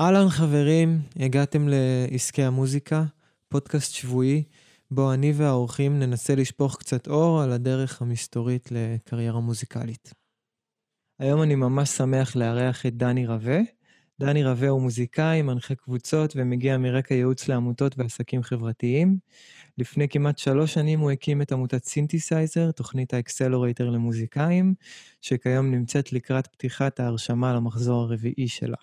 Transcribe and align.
אהלן 0.00 0.28
חברים, 0.28 1.00
הגעתם 1.16 1.68
לעסקי 1.68 2.42
המוזיקה, 2.42 3.04
פודקאסט 3.48 3.94
שבועי, 3.94 4.42
בו 4.90 5.12
אני 5.12 5.32
והאורחים 5.36 5.98
ננסה 5.98 6.34
לשפוך 6.34 6.76
קצת 6.76 7.08
אור 7.08 7.42
על 7.42 7.52
הדרך 7.52 8.02
המסתורית 8.02 8.68
לקריירה 8.70 9.40
מוזיקלית. 9.40 10.12
היום 11.18 11.42
אני 11.42 11.54
ממש 11.54 11.88
שמח 11.88 12.36
לארח 12.36 12.86
את 12.86 12.96
דני 12.96 13.26
רווה. 13.26 13.60
דני 14.20 14.44
רווה 14.44 14.68
הוא 14.68 14.82
מוזיקאי, 14.82 15.42
מנחה 15.42 15.74
קבוצות 15.74 16.32
ומגיע 16.36 16.78
מרקע 16.78 17.14
ייעוץ 17.14 17.48
לעמותות 17.48 17.98
ועסקים 17.98 18.42
חברתיים. 18.42 19.18
לפני 19.78 20.08
כמעט 20.08 20.38
שלוש 20.38 20.74
שנים 20.74 21.00
הוא 21.00 21.10
הקים 21.10 21.42
את 21.42 21.52
עמותת 21.52 21.84
סינתסייזר, 21.84 22.70
תוכנית 22.70 23.14
האקסלרייטור 23.14 23.90
למוזיקאים, 23.90 24.74
שכיום 25.20 25.70
נמצאת 25.70 26.12
לקראת 26.12 26.46
פתיחת 26.46 27.00
ההרשמה 27.00 27.54
למחזור 27.54 28.02
הרביעי 28.02 28.48
שלה. 28.48 28.76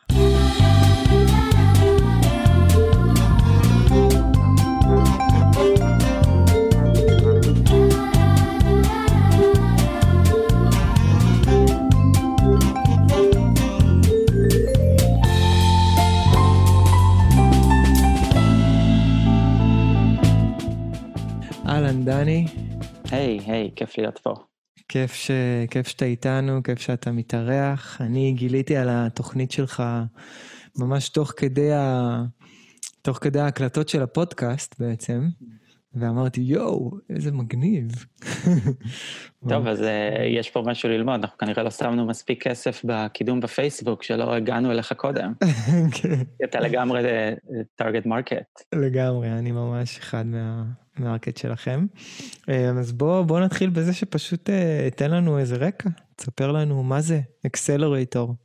דני. 22.04 22.46
היי, 23.12 23.40
hey, 23.40 23.52
היי, 23.52 23.68
hey, 23.68 23.76
כיף 23.76 23.98
להיות 23.98 24.18
פה. 24.18 24.34
כיף, 24.88 25.14
ש... 25.14 25.32
כיף 25.70 25.88
שאתה 25.88 26.06
איתנו, 26.06 26.64
כיף 26.64 26.80
שאתה 26.80 27.12
מתארח. 27.12 28.02
אני 28.02 28.32
גיליתי 28.32 28.78
על 28.78 28.88
התוכנית 28.92 29.52
שלך 29.52 29.84
ממש 30.78 31.10
תוך 31.10 31.34
כדי, 31.38 31.72
ה... 31.72 32.24
תוך 33.02 33.18
כדי 33.22 33.40
ההקלטות 33.40 33.90
של 33.90 34.02
הפודקאסט 34.02 34.80
בעצם, 34.80 35.28
ואמרתי, 35.94 36.42
יואו, 36.42 36.92
איזה 37.10 37.32
מגניב. 37.32 38.06
טוב, 39.50 39.68
אז 39.68 39.82
uh, 39.82 39.84
יש 40.40 40.50
פה 40.50 40.64
משהו 40.66 40.90
ללמוד, 40.90 41.20
אנחנו 41.20 41.38
כנראה 41.38 41.64
לא 41.64 41.70
שמנו 41.70 42.06
מספיק 42.06 42.48
כסף 42.48 42.82
בקידום 42.86 43.40
בפייסבוק, 43.40 44.04
שלא 44.04 44.36
הגענו 44.36 44.72
אליך 44.72 44.94
קודם. 44.94 45.34
כן. 46.02 46.22
אתה 46.44 46.60
לגמרי 46.60 47.06
אה, 47.06 47.34
מרקט. 48.06 48.62
לגמרי, 48.76 49.32
אני 49.32 49.52
ממש 49.52 49.98
אחד 49.98 50.26
מה... 50.26 50.64
מה 50.98 51.08
market 51.08 51.38
שלכם. 51.38 51.86
אה, 52.50 52.70
אז 52.70 52.92
בואו 52.92 53.26
בוא 53.26 53.40
נתחיל 53.40 53.70
בזה 53.70 53.94
שפשוט 53.94 54.50
תן 54.96 55.12
לנו 55.12 55.40
איזה 55.40 55.56
רקע, 55.56 55.90
תספר 56.16 56.52
לנו 56.52 56.84
מה 56.84 57.02
זה 57.02 57.22
אקסלרייטור. 57.46 58.36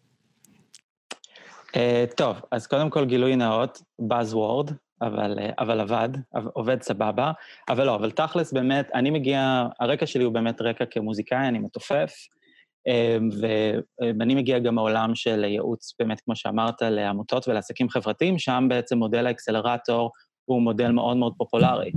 אה, 1.67 2.15
טוב, 2.17 2.41
אז 2.51 2.67
קודם 2.67 2.91
כל 2.91 3.05
גילוי 3.05 3.37
נאות, 3.37 3.83
Buzzword, 4.03 4.73
אבל, 5.03 5.39
אה, 5.39 5.53
אבל 5.59 5.81
עבד, 5.81 6.09
עובד 6.53 6.83
סבבה, 6.83 7.33
אבל 7.69 7.87
לא, 7.87 7.95
אבל 7.95 8.11
תכלס 8.11 8.53
באמת, 8.53 8.91
אני 8.95 9.11
מגיע, 9.11 9.67
הרקע 9.81 10.07
שלי 10.07 10.25
הוא 10.25 10.33
באמת 10.33 10.61
רקע 10.61 10.85
כמוזיקאי, 10.91 11.49
אני 11.49 11.59
מתופף, 11.59 12.15
אה, 12.89 13.43
ואני 14.19 14.35
מגיע 14.35 14.59
גם 14.59 14.75
מעולם 14.75 15.15
של 15.15 15.45
ייעוץ, 15.45 15.95
באמת, 15.99 16.21
כמו 16.21 16.37
שאמרת, 16.37 16.83
לעמותות 16.83 17.49
ולעסקים 17.49 17.89
חברתיים, 17.89 18.39
שם 18.39 18.67
בעצם 18.69 18.99
מודל 18.99 19.27
האקסלרטור 19.27 20.11
הוא 20.45 20.63
מודל 20.63 20.91
מאוד 20.91 21.17
מאוד 21.17 21.33
פופולרי. 21.37 21.91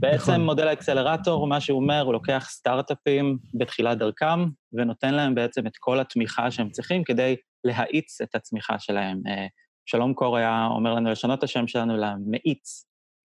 בעצם 0.00 0.32
נכון. 0.32 0.44
מודל 0.44 0.68
האקסלרטור, 0.68 1.46
מה 1.46 1.60
שהוא 1.60 1.80
אומר, 1.80 2.00
הוא 2.00 2.12
לוקח 2.12 2.46
סטארט-אפים 2.50 3.38
בתחילת 3.54 3.98
דרכם, 3.98 4.44
ונותן 4.72 5.14
להם 5.14 5.34
בעצם 5.34 5.66
את 5.66 5.76
כל 5.78 6.00
התמיכה 6.00 6.50
שהם 6.50 6.70
צריכים 6.70 7.04
כדי 7.04 7.36
להאיץ 7.64 8.20
את 8.20 8.34
הצמיחה 8.34 8.78
שלהם. 8.78 9.22
אה, 9.28 9.46
שלום 9.86 10.14
קור 10.14 10.36
היה 10.36 10.66
אומר 10.70 10.94
לנו 10.94 11.10
לשנות 11.10 11.38
את 11.38 11.44
השם 11.44 11.66
שלנו 11.66 11.96
למאיץ, 11.96 12.86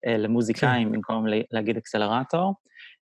אה, 0.07 0.17
למוזיקאים, 0.17 0.88
כן. 0.88 0.93
במקום 0.93 1.25
להגיד 1.52 1.77
אקסלרטור. 1.77 2.53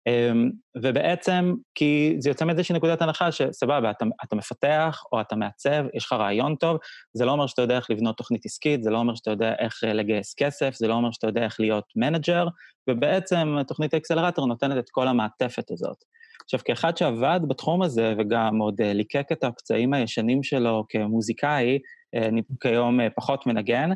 אמ, 0.07 0.49
ובעצם, 0.81 1.53
כי 1.75 2.15
זה 2.19 2.29
יוצא 2.29 2.45
מאיזושהי 2.45 2.75
נקודת 2.75 3.01
הנחה 3.01 3.31
שסבבה, 3.31 3.91
אתה, 3.91 4.05
אתה 4.23 4.35
מפתח 4.35 5.03
או 5.11 5.21
אתה 5.21 5.35
מעצב, 5.35 5.85
יש 5.93 6.05
לך 6.05 6.13
רעיון 6.13 6.55
טוב, 6.55 6.77
זה 7.13 7.25
לא 7.25 7.31
אומר 7.31 7.47
שאתה 7.47 7.61
יודע 7.61 7.77
איך 7.77 7.89
לבנות 7.89 8.17
תוכנית 8.17 8.45
עסקית, 8.45 8.83
זה 8.83 8.89
לא 8.89 8.97
אומר 8.97 9.15
שאתה 9.15 9.31
יודע 9.31 9.53
איך 9.59 9.83
אה, 9.83 9.93
לגייס 9.93 10.33
כסף, 10.37 10.73
זה 10.75 10.87
לא 10.87 10.93
אומר 10.93 11.11
שאתה 11.11 11.27
יודע 11.27 11.43
איך 11.43 11.59
להיות 11.59 11.85
manager, 11.95 12.47
ובעצם 12.89 13.55
תוכנית 13.67 13.93
האקסלרטור 13.93 14.47
נותנת 14.47 14.77
את 14.77 14.89
כל 14.89 15.07
המעטפת 15.07 15.71
הזאת. 15.71 16.03
עכשיו, 16.43 16.59
כאחד 16.65 16.97
שעבד 16.97 17.39
בתחום 17.47 17.81
הזה 17.81 18.13
וגם 18.17 18.57
עוד 18.57 18.81
אה, 18.81 18.93
ליקק 18.93 19.27
את 19.31 19.43
הפצעים 19.43 19.93
הישנים 19.93 20.43
שלו 20.43 20.85
כמוזיקאי, 20.89 21.79
אה, 22.15 22.25
אני 22.25 22.41
כיום 22.59 22.99
פחות 23.15 23.47
מנגן, 23.47 23.89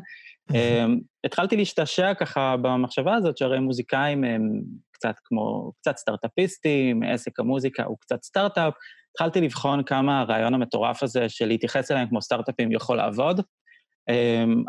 התחלתי 1.24 1.56
להשתעשע 1.56 2.14
ככה 2.14 2.56
במחשבה 2.62 3.14
הזאת, 3.14 3.38
שהרי 3.38 3.60
מוזיקאים 3.60 4.24
הם 4.24 4.60
קצת 4.90 5.14
כמו, 5.24 5.72
קצת 5.80 5.96
סטארט-אפיסטים, 5.96 7.02
עסק 7.02 7.40
המוזיקה 7.40 7.84
הוא 7.84 7.96
קצת 8.00 8.22
סטארט-אפ. 8.22 8.74
התחלתי 9.10 9.40
לבחון 9.40 9.82
כמה 9.82 10.20
הרעיון 10.20 10.54
המטורף 10.54 11.02
הזה 11.02 11.28
של 11.28 11.46
להתייחס 11.46 11.90
אליהם 11.90 12.08
כמו 12.08 12.22
סטארט-אפים 12.22 12.72
יכול 12.72 12.96
לעבוד. 12.96 13.40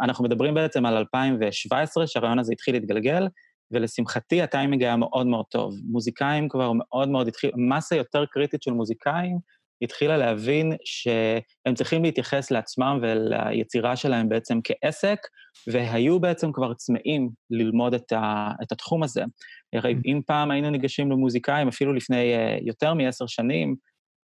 אנחנו 0.02 0.24
מדברים 0.24 0.54
בעצם 0.54 0.86
על 0.86 0.98
2017, 0.98 2.08
שהרעיון 2.08 2.40
הזה 2.40 2.54
התחיל 2.54 2.76
להתגלגל, 2.76 3.28
ולשמחתי 3.72 4.42
הטיימינג 4.42 4.84
היה 4.84 4.96
מאוד 4.96 5.28
מאוד 5.28 5.46
טוב. 5.46 5.76
מוזיקאים 5.92 6.50
כבר 6.50 6.72
מאוד 6.74 7.10
מאוד 7.10 7.28
התחילו, 7.28 7.54
מסה 7.58 7.96
יותר 7.96 8.26
קריטית 8.26 8.64
של 8.64 8.72
מוזיקאים 8.72 9.38
התחילה 9.82 10.18
להבין 10.18 10.74
שהם 10.86 11.76
צריכים 11.76 12.04
להתייחס 12.04 12.52
לעצמם 12.52 13.00
וליצירה 13.02 13.96
שלהם 13.96 14.30
בעצם 14.30 14.60
כעסק, 14.64 15.20
והיו 15.68 16.20
בעצם 16.20 16.52
כבר 16.52 16.74
צמאים 16.74 17.30
ללמוד 17.50 17.94
את, 17.94 18.12
ה, 18.12 18.52
את 18.64 18.72
התחום 18.72 19.04
הזה. 19.04 19.24
הרי 19.76 19.94
mm. 19.94 20.02
אם 20.06 20.22
פעם 20.28 20.52
היינו 20.52 20.70
ניגשים 20.70 21.12
למוזיקאים, 21.12 21.68
אפילו 21.68 21.94
לפני 21.94 22.34
uh, 22.36 22.64
יותר 22.68 22.94
מעשר 22.94 23.28
שנים, 23.28 23.76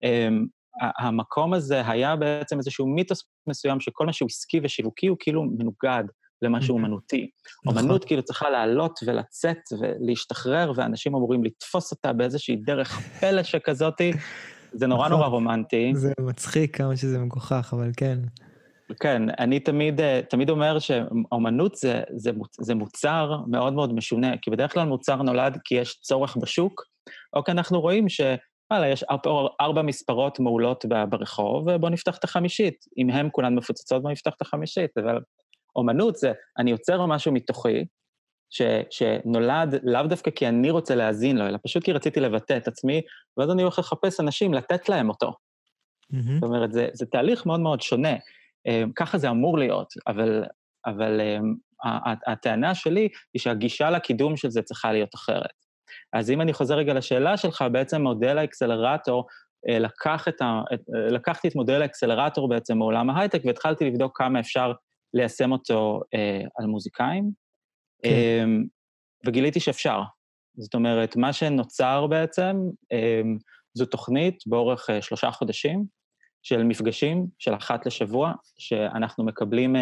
um, 0.05 0.47
המקום 0.99 1.55
הזה 1.55 1.91
היה 1.91 2.17
בעצם 2.17 2.59
איזשהו 2.59 2.87
מיתוס 2.87 3.23
מסוים 3.47 3.81
שכל 3.81 4.07
מה 4.07 4.13
שהוא 4.13 4.27
עסקי 4.27 4.61
ושיווקי 4.63 5.07
הוא 5.07 5.17
כאילו 5.21 5.43
מנוגד 5.43 6.05
למשהו 6.43 6.75
אומנותי. 6.75 7.31
נכון. 7.67 7.79
אומנות 7.79 8.05
כאילו 8.05 8.23
צריכה 8.23 8.51
לעלות 8.51 9.01
ולצאת 9.07 9.59
ולהשתחרר, 9.81 10.73
ואנשים 10.77 11.15
אמורים 11.15 11.45
לתפוס 11.45 11.93
אותה 11.93 12.13
באיזושהי 12.13 12.57
דרך 12.57 13.01
פלא 13.21 13.43
שכזאתי. 13.43 14.13
זה 14.73 14.87
נורא 14.87 15.09
נורא 15.09 15.21
נכון. 15.21 15.33
רומנטי. 15.33 15.93
זה 15.95 16.13
מצחיק 16.21 16.77
כמה 16.77 16.97
שזה 16.97 17.19
מגוחך, 17.19 17.71
אבל 17.77 17.91
כן. 17.97 18.19
כן, 19.01 19.23
אני 19.39 19.61
תמיד, 19.61 20.01
אה, 20.01 20.21
תמיד 20.29 20.51
אומר 20.51 20.79
שאומנות 20.79 21.75
זה, 21.75 22.03
זה, 22.17 22.31
זה 22.61 22.75
מוצר 22.75 23.37
מאוד 23.47 23.73
מאוד 23.73 23.95
משונה, 23.95 24.37
כי 24.43 24.51
בדרך 24.51 24.73
כלל 24.73 24.87
מוצר 24.87 25.23
נולד 25.23 25.59
כי 25.65 25.75
יש 25.75 26.01
צורך 26.01 26.37
בשוק, 26.37 26.85
או 27.37 27.45
כי 27.45 27.53
אנחנו 27.53 27.81
רואים 27.81 28.09
ש... 28.09 28.21
וואלה, 28.73 28.89
יש 28.89 29.05
ארבע 29.61 29.83
מספרות 29.83 30.41
מעולות 30.41 30.85
ברחוב, 31.09 31.67
ובואו 31.67 31.93
נפתח 31.93 32.19
את 32.19 32.25
החמישית. 32.25 32.85
אם 32.99 33.11
הן 33.11 33.29
כולן 33.33 33.55
מפוצצות, 33.55 34.03
בואו 34.03 34.13
נפתח 34.13 34.33
את 34.37 34.43
החמישית. 34.43 34.91
אבל 34.99 35.19
אומנות 35.77 36.17
זה, 36.17 36.33
אני 36.59 36.71
יוצר 36.71 37.07
משהו 37.07 37.33
מתוכי, 37.33 37.85
ש, 38.51 38.63
שנולד 38.91 39.75
לאו 39.83 40.03
דווקא 40.03 40.31
כי 40.31 40.49
אני 40.49 40.71
רוצה 40.71 40.95
להאזין 40.95 41.39
לו, 41.39 41.47
אלא 41.47 41.59
פשוט 41.65 41.85
כי 41.85 41.93
רציתי 41.93 42.21
לבטא 42.21 42.57
את 42.57 42.69
עצמי, 42.69 43.03
ואז 43.37 43.51
אני 43.51 43.63
הולך 43.63 43.79
לחפש 43.79 44.21
אנשים, 44.21 44.55
לתת 44.55 44.89
להם 44.89 45.09
אותו. 45.09 45.33
Mm-hmm. 46.13 46.17
זאת 46.35 46.43
אומרת, 46.43 46.73
זה, 46.73 46.89
זה 46.93 47.07
תהליך 47.07 47.47
מאוד 47.47 47.61
מאוד 47.61 47.81
שונה. 47.81 48.15
Um, 48.69 48.93
ככה 48.97 49.19
זה 49.19 49.31
אמור 49.31 49.59
להיות, 49.59 49.95
אבל, 50.07 50.45
אבל 50.87 51.21
um, 51.21 51.89
הטענה 52.27 52.75
שלי 52.75 53.09
היא 53.35 53.41
שהגישה 53.41 53.91
לקידום 53.91 54.37
של 54.37 54.51
זה 54.51 54.63
צריכה 54.63 54.93
להיות 54.93 55.15
אחרת. 55.15 55.65
אז 56.13 56.31
אם 56.31 56.41
אני 56.41 56.53
חוזר 56.53 56.75
רגע 56.75 56.95
לשאלה 56.95 57.37
שלך, 57.37 57.65
בעצם 57.73 58.03
מודל 58.03 58.39
האקסלרטור, 58.39 59.27
uh, 59.71 59.79
לקח 59.79 60.29
את 60.29 60.43
ה, 60.43 60.61
לקחתי 61.11 61.49
את 61.49 61.55
מודל 61.55 61.83
האקסלרטור 61.83 62.49
בעצם 62.49 62.79
מעולם 62.79 63.11
ההייטק 63.11 63.43
והתחלתי 63.45 63.85
לבדוק 63.85 64.19
כמה 64.19 64.41
אפשר 64.41 64.73
ליישם 65.15 65.53
אותו 65.53 66.01
על 66.59 66.67
מוזיקאים, 66.67 67.31
כן. 68.03 68.11
um, 68.11 68.69
וגיליתי 69.27 69.61
שאפשר. 69.61 70.03
זאת 70.57 70.75
אומרת, 70.75 71.17
מה 71.17 71.33
שנוצר 71.33 72.07
בעצם 72.07 72.57
um, 72.95 73.39
זו 73.75 73.87
תוכנית 73.87 74.43
באורך 74.47 74.91
uh, 74.91 75.03
שלושה 75.03 75.31
חודשים 75.31 75.85
של 76.43 76.63
מפגשים 76.63 77.27
של 77.39 77.55
אחת 77.55 77.87
לשבוע, 77.87 78.33
שאנחנו 78.59 79.25
מקבלים, 79.25 79.77
uh, 79.77 79.79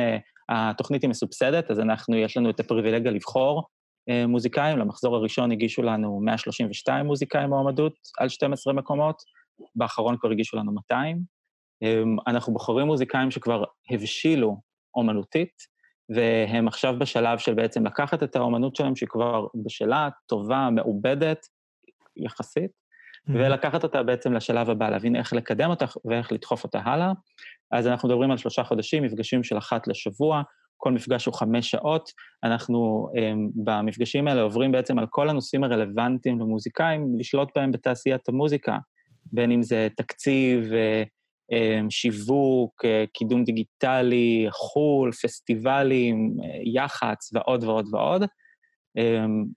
התוכנית 0.48 1.02
היא 1.02 1.10
מסובסדת, 1.10 1.70
אז 1.70 1.80
אנחנו, 1.80 2.16
יש 2.16 2.36
לנו 2.36 2.50
את 2.50 2.60
הפריבילגיה 2.60 3.12
לבחור 3.12 3.62
uh, 4.10 4.26
מוזיקאים, 4.26 4.78
למחזור 4.78 5.16
הראשון 5.16 5.52
הגישו 5.52 5.82
לנו 5.82 6.20
132 6.20 7.06
מוזיקאים 7.06 7.48
מועמדות 7.48 7.94
על 8.18 8.28
12 8.28 8.72
מקומות, 8.72 9.22
באחרון 9.76 10.16
כבר 10.20 10.30
הגישו 10.30 10.56
לנו 10.56 10.72
200. 10.72 11.18
Um, 11.84 12.22
אנחנו 12.26 12.52
בוחרים 12.52 12.86
מוזיקאים 12.86 13.30
שכבר 13.30 13.64
הבשילו 13.90 14.60
אומנותית, 14.94 15.77
והם 16.08 16.68
עכשיו 16.68 16.94
בשלב 16.98 17.38
של 17.38 17.54
בעצם 17.54 17.86
לקחת 17.86 18.22
את 18.22 18.36
האומנות 18.36 18.76
שלהם, 18.76 18.96
שהיא 18.96 19.08
כבר 19.08 19.46
בשלה, 19.64 20.08
טובה, 20.26 20.68
מעובדת, 20.70 21.46
יחסית, 22.16 22.70
mm-hmm. 22.70 23.32
ולקחת 23.34 23.82
אותה 23.82 24.02
בעצם 24.02 24.32
לשלב 24.32 24.70
הבא, 24.70 24.90
להבין 24.90 25.16
איך 25.16 25.32
לקדם 25.32 25.70
אותה 25.70 25.84
ואיך 26.04 26.32
לדחוף 26.32 26.64
אותה 26.64 26.80
הלאה. 26.84 27.12
אז 27.72 27.86
אנחנו 27.86 28.08
מדברים 28.08 28.30
על 28.30 28.36
שלושה 28.36 28.64
חודשים, 28.64 29.02
מפגשים 29.02 29.44
של 29.44 29.58
אחת 29.58 29.88
לשבוע, 29.88 30.42
כל 30.76 30.92
מפגש 30.92 31.26
הוא 31.26 31.34
חמש 31.34 31.70
שעות. 31.70 32.10
אנחנו 32.44 33.08
במפגשים 33.64 34.28
האלה 34.28 34.42
עוברים 34.42 34.72
בעצם 34.72 34.98
על 34.98 35.06
כל 35.10 35.28
הנושאים 35.28 35.64
הרלוונטיים 35.64 36.40
למוזיקאים, 36.40 37.18
לשלוט 37.18 37.48
בהם 37.56 37.72
בתעשיית 37.72 38.28
המוזיקה, 38.28 38.78
בין 39.32 39.52
אם 39.52 39.62
זה 39.62 39.88
תקציב, 39.96 40.72
שיווק, 41.90 42.84
קידום 43.12 43.44
דיגיטלי, 43.44 44.46
חו"ל, 44.50 45.12
פסטיבלים, 45.12 46.36
יח"צ 46.74 47.30
ועוד 47.32 47.64
ועוד 47.64 47.86
ועוד. 47.92 48.22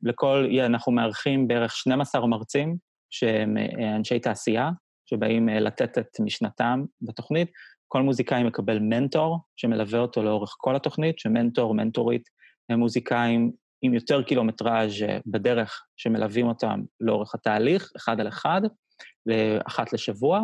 לכל, 0.04 0.48
אנחנו 0.66 0.92
מארחים 0.92 1.48
בערך 1.48 1.76
12 1.76 2.28
מרצים 2.28 2.76
שהם 3.10 3.58
אנשי 3.96 4.20
תעשייה, 4.20 4.70
שבאים 5.06 5.50
לתת 5.50 5.98
את 5.98 6.20
משנתם 6.20 6.84
בתוכנית. 7.02 7.52
כל 7.88 8.02
מוזיקאי 8.02 8.44
מקבל 8.44 8.80
מנטור 8.80 9.40
שמלווה 9.56 10.00
אותו 10.00 10.24
לאורך 10.24 10.56
כל 10.58 10.76
התוכנית, 10.76 11.20
שמנטור, 11.20 11.74
מנטורית, 11.74 12.30
הם 12.70 12.80
מוזיקאים 12.80 13.52
עם 13.82 13.94
יותר 13.94 14.24
קילומטראז' 14.24 14.92
בדרך 15.26 15.86
שמלווים 15.98 16.48
אותם 16.48 16.82
לאורך 17.00 17.36
התהליך, 17.36 17.92
אחד 17.98 18.20
על 18.20 18.28
אחד, 18.28 18.62
אחת 19.68 19.94
לשבוע. 19.94 20.44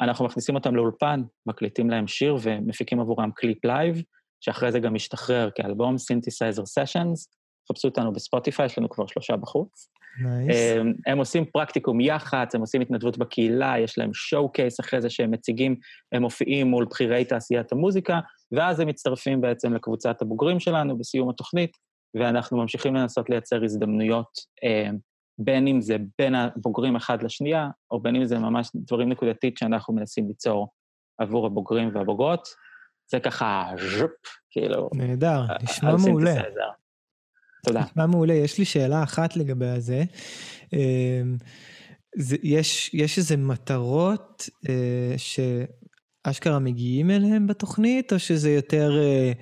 אנחנו 0.00 0.24
מכניסים 0.24 0.54
אותם 0.54 0.76
לאולפן, 0.76 1.22
מקליטים 1.46 1.90
להם 1.90 2.06
שיר 2.06 2.36
ומפיקים 2.42 3.00
עבורם 3.00 3.30
קליפ 3.34 3.64
live, 3.64 4.02
שאחרי 4.40 4.72
זה 4.72 4.78
גם 4.78 4.94
משתחרר 4.94 5.50
כאלבום, 5.54 5.94
Synthesizer 5.94 6.62
Sessions. 6.62 7.38
חפשו 7.72 7.88
אותנו 7.88 8.12
בספוטיפיי, 8.12 8.66
יש 8.66 8.78
לנו 8.78 8.88
כבר 8.88 9.06
שלושה 9.06 9.36
בחוץ. 9.36 9.88
Nice. 10.22 10.56
הם, 10.76 10.92
הם 11.06 11.18
עושים 11.18 11.44
פרקטיקום 11.44 12.00
יח"צ, 12.00 12.54
הם 12.54 12.60
עושים 12.60 12.80
התנדבות 12.80 13.18
בקהילה, 13.18 13.74
יש 13.78 13.98
להם 13.98 14.14
showcase 14.14 14.80
אחרי 14.80 15.00
זה 15.00 15.10
שהם 15.10 15.30
מציגים, 15.30 15.76
הם 16.12 16.22
מופיעים 16.22 16.66
מול 16.66 16.84
בכירי 16.84 17.24
תעשיית 17.24 17.72
המוזיקה, 17.72 18.20
ואז 18.52 18.80
הם 18.80 18.88
מצטרפים 18.88 19.40
בעצם 19.40 19.74
לקבוצת 19.74 20.22
הבוגרים 20.22 20.60
שלנו 20.60 20.98
בסיום 20.98 21.30
התוכנית, 21.30 21.70
ואנחנו 22.14 22.58
ממשיכים 22.58 22.94
לנסות 22.94 23.30
לייצר 23.30 23.64
הזדמנויות, 23.64 24.30
אה, 24.64 24.90
בין 25.38 25.66
אם 25.66 25.80
זה 25.80 25.96
בין 26.18 26.34
הבוגרים 26.34 26.96
אחד 26.96 27.22
לשנייה, 27.22 27.70
או 27.90 28.00
בין 28.00 28.16
אם 28.16 28.24
זה 28.24 28.38
ממש 28.38 28.70
דברים 28.74 29.08
נקודתית 29.08 29.58
שאנחנו 29.58 29.94
מנסים 29.94 30.28
ליצור 30.28 30.68
עבור 31.18 31.46
הבוגרים 31.46 31.90
והבוגרות. 31.94 32.48
זה 33.10 33.20
ככה, 33.20 33.70
ז'ופ, 33.98 34.10
כאילו... 34.50 34.90
נהדר, 34.94 35.44
על 35.48 35.56
נשמע 35.62 35.96
מעולה. 35.96 36.34
תודה. 37.66 37.80
נשמע 37.80 38.06
מעולה. 38.06 38.34
יש 38.34 38.58
לי 38.58 38.64
שאלה 38.64 39.02
אחת 39.02 39.36
לגבי 39.36 39.80
זה. 39.80 40.04
אמ, 40.72 41.36
זה 42.16 42.36
יש, 42.42 42.94
יש 42.94 43.18
איזה 43.18 43.36
מטרות 43.36 44.48
אה, 44.68 45.14
שאשכרה 45.16 46.58
מגיעים 46.58 47.10
אליהם 47.10 47.46
בתוכנית, 47.46 48.12
או 48.12 48.18
שזה 48.18 48.50
יותר 48.50 48.98
אה, 48.98 49.32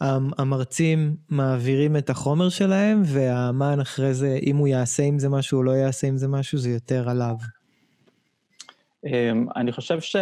המרצים 0.00 1.16
מעבירים 1.28 1.96
את 1.96 2.10
החומר 2.10 2.48
שלהם, 2.48 3.02
והאמן 3.04 3.80
אחרי 3.80 4.14
זה, 4.14 4.38
אם 4.42 4.56
הוא 4.56 4.68
יעשה 4.68 5.02
עם 5.02 5.18
זה 5.18 5.28
משהו 5.28 5.58
או 5.58 5.62
לא 5.62 5.70
יעשה 5.70 6.06
עם 6.06 6.16
זה 6.16 6.28
משהו, 6.28 6.58
זה 6.58 6.70
יותר 6.70 7.10
עליו. 7.10 7.34
אמ, 9.04 9.46
אני 9.56 9.72
חושב 9.72 10.00
ש... 10.00 10.16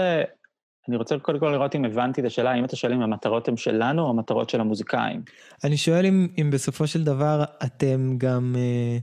אני 0.88 0.97
רוצה 0.97 1.19
קודם 1.19 1.38
כל 1.38 1.49
לראות 1.49 1.75
אם 1.75 1.85
הבנתי 1.85 2.21
את 2.21 2.26
השאלה, 2.26 2.50
האם 2.50 2.65
אתה 2.65 2.76
שואל 2.76 2.93
אם 2.93 3.03
המטרות 3.03 3.49
הן 3.49 3.56
שלנו 3.56 4.03
או 4.03 4.11
המטרות 4.11 4.50
של 4.50 4.61
המוזיקאים. 4.61 5.23
אני 5.65 5.76
שואל 5.76 6.06
אם, 6.06 6.29
אם 6.41 6.50
בסופו 6.50 6.87
של 6.87 7.05
דבר 7.05 7.44
אתם 7.65 8.15
גם, 8.19 8.56
אה, 8.59 8.99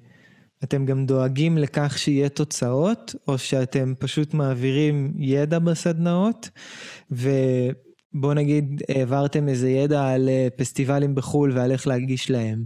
אתם 0.64 0.86
גם 0.86 1.06
דואגים 1.06 1.58
לכך 1.58 1.98
שיהיה 1.98 2.30
תוצאות, 2.30 3.16
או 3.28 3.38
שאתם 3.38 3.94
פשוט 4.00 4.34
מעבירים 4.34 5.14
ידע 5.18 5.60
בסדנאות, 5.60 6.50
ובוא 8.14 8.34
נגיד 8.34 8.82
העברתם 8.90 9.50
איזה 9.50 9.70
ידע 9.70 10.08
על 10.08 10.30
אה, 10.30 10.48
פסטיבלים 10.56 11.16
בחו"ל 11.16 11.52
ועל 11.58 11.72
איך 11.72 11.88
להגיש 11.88 12.32
להם. 12.32 12.64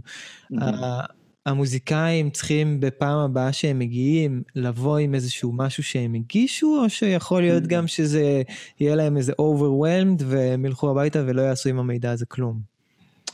המוזיקאים 1.46 2.30
צריכים 2.30 2.80
בפעם 2.80 3.18
הבאה 3.18 3.52
שהם 3.52 3.78
מגיעים 3.78 4.42
לבוא 4.54 4.98
עם 4.98 5.14
איזשהו 5.14 5.52
משהו 5.52 5.82
שהם 5.82 6.14
הגישו, 6.14 6.80
או 6.82 6.90
שיכול 6.90 7.42
להיות 7.42 7.66
גם 7.66 7.86
שזה 7.86 8.42
יהיה 8.80 8.94
להם 8.94 9.16
איזה 9.16 9.32
overwhelmed 9.32 10.22
והם 10.24 10.64
ילכו 10.64 10.90
הביתה 10.90 11.18
ולא 11.26 11.42
יעשו 11.42 11.68
עם 11.68 11.78
המידע 11.78 12.10
הזה 12.10 12.26
כלום. 12.26 12.60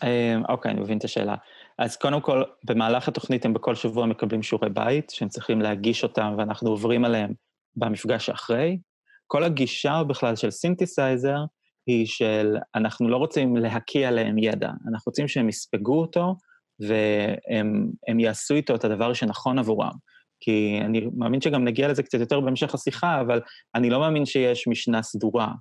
אמ, 0.02 0.42
אוקיי, 0.48 0.70
אני 0.70 0.80
מבין 0.80 0.98
את 0.98 1.04
השאלה. 1.04 1.34
אז 1.78 1.96
קודם 1.96 2.20
כל, 2.20 2.42
במהלך 2.64 3.08
התוכנית 3.08 3.44
הם 3.44 3.54
בכל 3.54 3.74
שבוע 3.74 4.06
מקבלים 4.06 4.42
שיעורי 4.42 4.70
בית, 4.70 5.10
שהם 5.10 5.28
צריכים 5.28 5.60
להגיש 5.60 6.02
אותם, 6.02 6.34
ואנחנו 6.38 6.70
עוברים 6.70 7.04
עליהם 7.04 7.32
במפגש 7.76 8.26
שאחרי. 8.26 8.78
כל 9.26 9.44
הגישה 9.44 10.02
בכלל 10.02 10.36
של 10.36 10.50
סינתסייזר 10.50 11.38
היא 11.86 12.06
של, 12.06 12.56
אנחנו 12.74 13.08
לא 13.08 13.16
רוצים 13.16 13.56
להקיא 13.56 14.08
עליהם 14.08 14.38
ידע, 14.38 14.68
אנחנו 14.68 15.10
רוצים 15.10 15.28
שהם 15.28 15.48
יספגו 15.48 16.00
אותו, 16.00 16.36
והם 16.80 18.20
יעשו 18.20 18.54
איתו 18.54 18.74
את 18.74 18.84
הדבר 18.84 19.12
שנכון 19.12 19.58
עבורם. 19.58 19.92
כי 20.40 20.78
אני 20.84 21.08
מאמין 21.16 21.40
שגם 21.40 21.64
נגיע 21.64 21.88
לזה 21.88 22.02
קצת 22.02 22.20
יותר 22.20 22.40
בהמשך 22.40 22.74
השיחה, 22.74 23.20
אבל 23.20 23.40
אני 23.74 23.90
לא 23.90 24.00
מאמין 24.00 24.26
שיש 24.26 24.68
משנה 24.68 25.02
סדורה. 25.02 25.52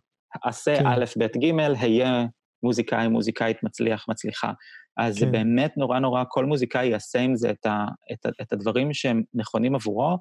עשה 0.43 0.75
כן. 0.75 0.85
א', 0.85 1.05
ב', 1.19 1.23
ג', 1.23 1.59
היה 1.79 2.25
מוזיקאי, 2.63 3.07
מוזיקאית 3.07 3.63
מצליח, 3.63 4.05
מצליחה. 4.09 4.51
אז 4.97 5.15
זה 5.15 5.25
כן. 5.25 5.31
באמת 5.31 5.77
נורא 5.77 5.99
נורא, 5.99 6.23
כל 6.29 6.45
מוזיקאי 6.45 6.85
יעשה 6.85 7.19
עם 7.19 7.35
זה 7.35 7.49
את, 7.49 7.65
ה, 7.65 7.85
את, 8.11 8.25
ה, 8.25 8.29
את 8.41 8.53
הדברים 8.53 8.93
שהם 8.93 9.23
נכונים 9.33 9.75
עבורו. 9.75 10.17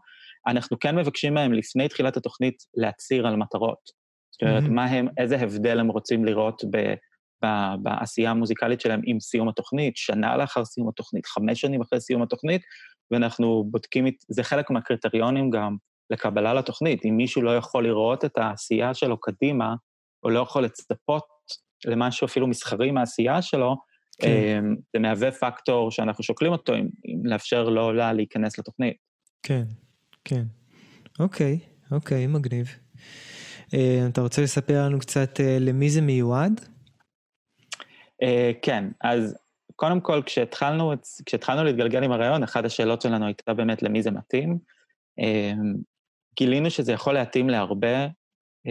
אנחנו 0.47 0.79
כן 0.79 0.97
מבקשים 0.97 1.35
מהם 1.35 1.52
לפני 1.52 1.88
תחילת 1.88 2.17
התוכנית 2.17 2.55
להצהיר 2.75 3.26
על 3.26 3.37
מטרות. 3.37 4.00
זאת 4.40 4.48
אומרת. 4.48 4.70
מה 4.70 4.84
הם, 4.84 5.08
איזה 5.19 5.40
הבדל 5.40 5.81
הם 5.81 5.88
רוצים 5.88 6.25
לראות 6.25 6.62
ב, 6.70 6.94
ב, 7.44 7.75
בעשייה 7.82 8.31
המוזיקלית 8.31 8.81
שלהם 8.81 9.00
עם 9.04 9.20
סיום 9.20 9.48
התוכנית, 9.48 9.96
שנה 9.96 10.37
לאחר 10.37 10.64
סיום 10.64 10.88
התוכנית, 10.88 11.26
חמש 11.26 11.60
שנים 11.60 11.81
אחרי 11.81 12.00
סיום 12.00 12.22
התוכנית, 12.22 12.62
ואנחנו 13.10 13.64
בודקים, 13.70 14.04
זה 14.28 14.42
חלק 14.42 14.70
מהקריטריונים 14.70 15.50
גם 15.50 15.76
לקבלה 16.10 16.54
לתוכנית. 16.54 17.04
אם 17.04 17.16
מישהו 17.16 17.42
לא 17.42 17.56
יכול 17.56 17.84
לראות 17.84 18.25
את 18.25 18.38
העשייה 18.38 18.94
שלו 18.94 19.20
קדימה, 19.20 19.75
או 20.22 20.31
לא 20.31 20.40
יכול 20.40 20.64
לצפות 20.64 21.25
למשהו 21.87 22.26
אפילו 22.26 22.46
מסחרי 22.46 22.90
מהעשייה 22.90 23.42
שלו, 23.42 23.76
כן. 24.20 24.28
אמ, 24.28 24.76
זה 24.92 24.98
מהווה 24.98 25.32
פקטור 25.32 25.90
שאנחנו 25.90 26.25
שוקלים 26.25 26.52
אותו, 26.52 26.75
אם, 26.75 26.88
אם 27.06 27.26
לאפשר 27.26 27.69
לו 27.69 27.92
לה 27.92 28.12
להיכנס 28.12 28.58
לתוכנית. 28.58 28.96
כן, 29.42 29.64
כן. 30.25 30.42
אוקיי, 31.20 31.58
אוקיי, 31.90 32.26
מגניב. 32.26 32.66
אה, 33.75 34.06
אתה 34.08 34.20
רוצה 34.20 34.43
לספר 34.43 34.84
לנו 34.84 34.99
קצת 34.99 35.40
אה, 35.40 35.56
למי 35.61 35.90
זה 35.90 36.00
מיועד? 36.00 36.61
Uh, 38.25 38.26
כן, 38.62 38.84
אז 39.00 39.37
קודם 39.76 40.00
כל, 40.00 40.22
כשהתחלנו, 40.26 40.92
כשהתחלנו 41.26 41.64
להתגלגל 41.64 42.02
עם 42.04 42.12
הרעיון, 42.12 42.42
אחת 42.42 42.64
השאלות 42.64 43.02
שלנו 43.02 43.26
הייתה 43.26 43.54
באמת 43.54 43.83
למי 43.83 44.02
זה 44.02 44.11
מתאים. 44.11 44.59
גילינו 46.37 46.71
שזה 46.71 46.92
יכול 46.92 47.14
להתאים 47.14 47.49
להרבה, 47.49 48.06
um, 48.06 48.71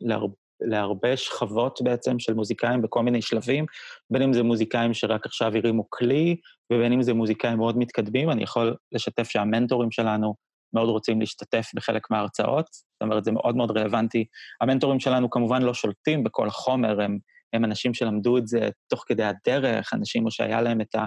להר, 0.00 0.26
להרבה 0.60 1.16
שכבות 1.16 1.80
בעצם 1.82 2.18
של 2.18 2.34
מוזיקאים 2.34 2.82
בכל 2.82 3.02
מיני 3.02 3.22
שלבים, 3.22 3.66
בין 4.10 4.22
אם 4.22 4.32
זה 4.32 4.42
מוזיקאים 4.42 4.94
שרק 4.94 5.26
עכשיו 5.26 5.56
הרימו 5.56 5.84
כלי, 5.90 6.36
ובין 6.72 6.92
אם 6.92 7.02
זה 7.02 7.14
מוזיקאים 7.14 7.58
מאוד 7.58 7.78
מתקדמים. 7.78 8.30
אני 8.30 8.42
יכול 8.42 8.76
לשתף 8.92 9.28
שהמנטורים 9.28 9.90
שלנו 9.90 10.34
מאוד 10.74 10.88
רוצים 10.88 11.20
להשתתף 11.20 11.70
בחלק 11.74 12.10
מההרצאות, 12.10 12.66
זאת 12.72 13.02
אומרת, 13.02 13.24
זה 13.24 13.32
מאוד 13.32 13.56
מאוד 13.56 13.78
רלוונטי. 13.78 14.24
המנטורים 14.60 15.00
שלנו 15.00 15.30
כמובן 15.30 15.62
לא 15.62 15.74
שולטים 15.74 16.24
בכל 16.24 16.48
החומר, 16.48 17.00
הם 17.00 17.18
הם 17.52 17.64
אנשים 17.64 17.94
שלמדו 17.94 18.38
את 18.38 18.46
זה 18.46 18.68
תוך 18.88 19.04
כדי 19.06 19.24
הדרך, 19.24 19.94
אנשים 19.94 20.26
או 20.26 20.30
שהיה 20.30 20.60
להם 20.60 20.80
את 20.80 20.94
ה... 20.94 21.04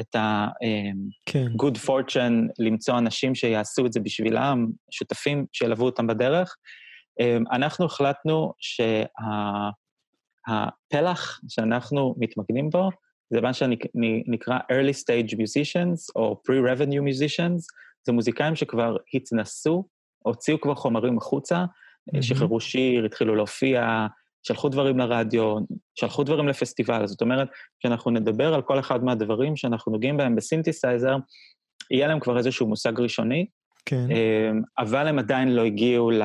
את 0.00 0.14
ה 0.14 0.46
um, 0.46 0.96
כן. 1.26 1.46
good 1.46 1.76
fortune 1.86 2.48
למצוא 2.58 2.98
אנשים 2.98 3.34
שיעשו 3.34 3.86
את 3.86 3.92
זה 3.92 4.00
בשבילם, 4.00 4.66
שותפים 4.90 5.46
שילוו 5.52 5.84
אותם 5.84 6.06
בדרך. 6.06 6.56
Um, 7.22 7.24
אנחנו 7.52 7.86
החלטנו 7.86 8.52
שהפלח 10.48 11.40
שאנחנו 11.48 12.14
מתמקדים 12.18 12.70
בו, 12.70 12.90
זה 13.30 13.40
מה 13.40 13.52
שנקרא 13.52 14.58
early 14.58 14.94
stage 15.02 15.32
musicians 15.32 16.12
או 16.16 16.40
pre-revenue 16.48 17.02
musicians, 17.08 17.60
זה 18.06 18.12
מוזיקאים 18.12 18.56
שכבר 18.56 18.96
התנסו, 19.14 19.84
הוציאו 20.18 20.60
כבר 20.60 20.74
חומרים 20.74 21.18
החוצה, 21.18 21.64
מהמם. 22.12 22.22
שחררו 22.22 22.60
שיר, 22.60 23.04
התחילו 23.04 23.34
להופיע, 23.34 24.06
שלחו 24.42 24.68
דברים 24.68 24.98
לרדיו, 24.98 25.56
שלחו 25.94 26.24
דברים 26.24 26.48
לפסטיבל. 26.48 27.06
זאת 27.06 27.20
אומרת, 27.20 27.48
כשאנחנו 27.80 28.10
נדבר 28.10 28.54
על 28.54 28.62
כל 28.62 28.78
אחד 28.78 29.04
מהדברים 29.04 29.56
שאנחנו 29.56 29.92
נוגעים 29.92 30.16
בהם 30.16 30.36
בסינתסייזר, 30.36 31.16
יהיה 31.90 32.08
להם 32.08 32.20
כבר 32.20 32.38
איזשהו 32.38 32.68
מושג 32.68 33.00
ראשוני, 33.00 33.46
כן. 33.86 34.06
אמ, 34.10 34.62
אבל 34.78 35.08
הם 35.08 35.18
עדיין 35.18 35.54
לא 35.54 35.64
הגיעו 35.64 36.10
ל, 36.10 36.22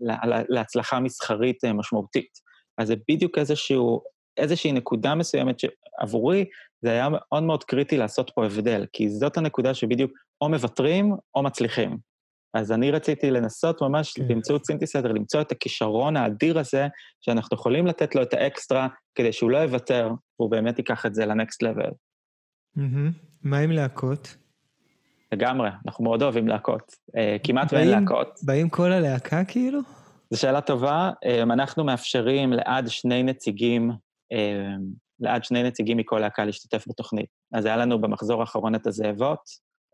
ל, 0.00 0.10
ל, 0.10 0.42
להצלחה 0.48 1.00
מסחרית 1.00 1.64
אה, 1.64 1.72
משמעותית. 1.72 2.38
אז 2.78 2.88
זה 2.88 2.94
בדיוק 3.10 3.38
איזשהו, 3.38 4.00
איזושהי 4.36 4.72
נקודה 4.72 5.14
מסוימת 5.14 5.58
שעבורי 6.00 6.44
זה 6.82 6.90
היה 6.90 7.08
מאוד 7.08 7.42
מאוד 7.42 7.64
קריטי 7.64 7.96
לעשות 7.96 8.30
פה 8.34 8.46
הבדל, 8.46 8.86
כי 8.92 9.08
זאת 9.08 9.36
הנקודה 9.36 9.74
שבדיוק 9.74 10.12
או 10.40 10.48
מוותרים 10.48 11.16
או 11.34 11.42
מצליחים. 11.42 11.96
אז 12.54 12.72
אני 12.72 12.90
רציתי 12.90 13.30
לנסות 13.30 13.82
ממש 13.82 14.12
כן. 14.12 14.28
באמצעות 14.28 14.66
סינתסייזר, 14.66 15.12
למצוא 15.12 15.40
את 15.40 15.52
הכישרון 15.52 16.16
האדיר 16.16 16.58
הזה, 16.58 16.86
שאנחנו 17.20 17.54
יכולים 17.54 17.86
לתת 17.86 18.14
לו 18.14 18.22
את 18.22 18.34
האקסטרה, 18.34 18.88
כדי 19.14 19.32
שהוא 19.32 19.50
לא 19.50 19.58
יוותר, 19.58 20.10
והוא 20.40 20.50
באמת 20.50 20.78
ייקח 20.78 21.06
את 21.06 21.14
זה 21.14 21.26
ל 21.26 21.33
next 21.33 21.62
level. 21.62 21.90
מהמם. 22.76 23.10
מה 23.42 23.58
עם 23.58 23.70
להקות? 23.70 24.36
לגמרי, 25.32 25.70
אנחנו 25.86 26.04
מאוד 26.04 26.22
אוהבים 26.22 26.48
להקות. 26.48 26.92
אה, 27.16 27.36
כמעט 27.44 27.72
ואין 27.72 27.88
להקות. 27.88 28.38
באים 28.42 28.68
כל 28.68 28.92
הלהקה 28.92 29.44
כאילו? 29.44 29.80
זו 30.30 30.40
שאלה 30.40 30.60
טובה. 30.60 31.10
אה, 31.24 31.42
אנחנו 31.42 31.84
מאפשרים 31.84 32.52
לעד 32.52 32.88
שני 32.88 33.22
נציגים, 33.22 33.90
אה, 34.32 34.74
לעד 35.22 35.44
שני 35.44 35.62
נציגים 35.62 35.96
מכל 35.96 36.18
להקה 36.18 36.44
להשתתף 36.44 36.84
בתוכנית. 36.88 37.28
אז 37.54 37.64
היה 37.64 37.76
לנו 37.76 38.00
במחזור 38.00 38.40
האחרון 38.40 38.74
את 38.74 38.86
הזאבות, 38.86 39.40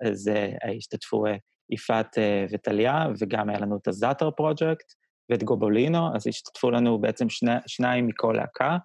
אז 0.07 0.29
אה, 0.29 0.77
השתתפו 0.77 1.27
אה, 1.27 1.37
יפעת 1.71 2.19
אה, 2.19 2.45
וטליה, 2.53 3.07
וגם 3.19 3.49
היה 3.49 3.59
לנו 3.59 3.77
את 3.77 3.89
הזאטר 3.89 4.31
פרויקט 4.31 4.93
ואת 5.31 5.43
גובולינו, 5.43 6.17
אז 6.17 6.27
השתתפו 6.27 6.71
לנו 6.71 6.99
בעצם 6.99 7.29
שני, 7.29 7.53
שניים 7.67 8.07
מכל 8.07 8.35
להקה. 8.37 8.77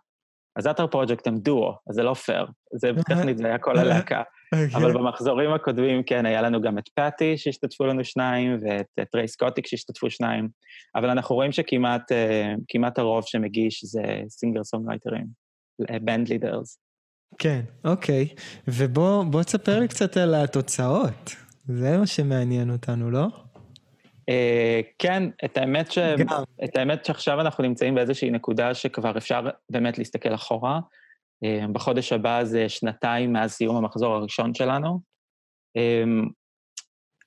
הזאטר 0.57 0.87
פרויקט 0.87 1.27
הם 1.27 1.37
דואו, 1.37 1.73
אז 1.89 1.95
זה 1.95 2.03
לא 2.03 2.13
פייר. 2.13 2.45
זה 2.75 2.91
טכנית, 3.09 3.37
זה 3.37 3.47
היה 3.47 3.57
כל 3.57 3.79
הלהקה. 3.79 4.23
אבל 4.75 4.93
במחזורים 4.93 5.53
הקודמים, 5.53 6.03
כן, 6.03 6.25
היה 6.25 6.41
לנו 6.41 6.61
גם 6.61 6.77
את 6.77 6.89
פאטי 6.95 7.37
שהשתתפו 7.37 7.85
לנו 7.85 8.03
שניים, 8.03 8.59
ואת 8.61 9.09
טריי 9.11 9.27
סקוטיק 9.27 9.67
שהשתתפו 9.67 10.09
שניים, 10.09 10.49
אבל 10.95 11.09
אנחנו 11.09 11.35
רואים 11.35 11.51
שכמעט 11.51 12.11
כמעט 12.67 12.99
הרוב 12.99 13.23
שמגיש 13.25 13.83
זה 13.83 14.03
סינגר 14.29 14.63
סונגרייטרים, 14.63 15.25
בנד 16.01 16.29
לידרס. 16.29 16.79
כן, 17.37 17.61
אוקיי. 17.85 18.27
ובוא 18.67 19.23
בוא 19.23 19.43
תספר 19.43 19.79
לי 19.79 19.87
קצת 19.87 20.17
על 20.17 20.35
התוצאות. 20.35 21.35
זה 21.65 21.97
מה 21.97 22.07
שמעניין 22.07 22.69
אותנו, 22.69 23.11
לא? 23.11 23.27
אה, 24.29 24.81
כן, 24.99 25.23
את 25.45 25.57
האמת, 25.57 25.91
ש... 25.91 25.97
גם. 25.97 26.43
את 26.63 26.77
האמת 26.77 27.05
שעכשיו 27.05 27.41
אנחנו 27.41 27.63
נמצאים 27.63 27.95
באיזושהי 27.95 28.31
נקודה 28.31 28.73
שכבר 28.73 29.17
אפשר 29.17 29.41
באמת 29.69 29.97
להסתכל 29.97 30.35
אחורה. 30.35 30.79
אה, 31.43 31.65
בחודש 31.73 32.13
הבא 32.13 32.43
זה 32.43 32.69
שנתיים 32.69 33.33
מאז 33.33 33.51
סיום 33.51 33.75
המחזור 33.75 34.13
הראשון 34.13 34.53
שלנו. 34.53 34.99
אה, 35.77 36.03